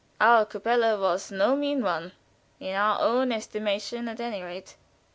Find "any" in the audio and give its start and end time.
4.19-4.41